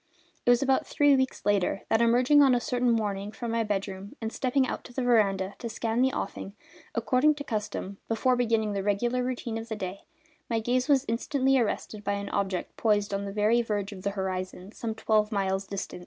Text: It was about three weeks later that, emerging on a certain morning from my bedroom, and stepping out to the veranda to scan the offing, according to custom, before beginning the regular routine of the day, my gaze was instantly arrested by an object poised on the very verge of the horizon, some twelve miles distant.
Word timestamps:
It 0.47 0.49
was 0.49 0.63
about 0.63 0.87
three 0.87 1.15
weeks 1.15 1.45
later 1.45 1.83
that, 1.89 2.01
emerging 2.01 2.41
on 2.41 2.55
a 2.55 2.59
certain 2.59 2.89
morning 2.89 3.31
from 3.31 3.51
my 3.51 3.63
bedroom, 3.63 4.15
and 4.19 4.33
stepping 4.33 4.65
out 4.65 4.83
to 4.85 4.93
the 4.93 5.03
veranda 5.03 5.53
to 5.59 5.69
scan 5.69 6.01
the 6.01 6.11
offing, 6.11 6.55
according 6.95 7.35
to 7.35 7.43
custom, 7.43 7.99
before 8.07 8.35
beginning 8.35 8.73
the 8.73 8.81
regular 8.81 9.23
routine 9.23 9.59
of 9.59 9.69
the 9.69 9.75
day, 9.75 10.05
my 10.49 10.59
gaze 10.59 10.87
was 10.89 11.05
instantly 11.07 11.59
arrested 11.59 12.03
by 12.03 12.13
an 12.13 12.29
object 12.29 12.75
poised 12.77 13.13
on 13.13 13.25
the 13.25 13.31
very 13.31 13.61
verge 13.61 13.91
of 13.91 14.01
the 14.01 14.09
horizon, 14.17 14.71
some 14.71 14.95
twelve 14.95 15.31
miles 15.31 15.67
distant. 15.67 15.99